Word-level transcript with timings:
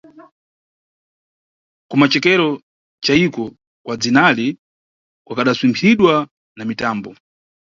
Kumacokero 1.89 2.49
cayiko 3.05 3.43
kwa 3.85 3.95
dzinali 4.01 4.47
kukadaswimphiridwa 5.27 6.13
na 6.57 6.63
mitambo. 6.69 7.09